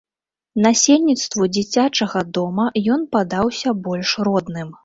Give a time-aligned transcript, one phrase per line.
[0.65, 2.65] Насельніцтву дзіцячага дома
[2.97, 4.77] ён падаўся больш родным.